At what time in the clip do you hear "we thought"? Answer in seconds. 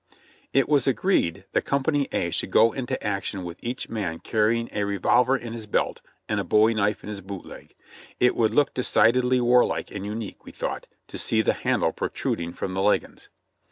10.43-10.87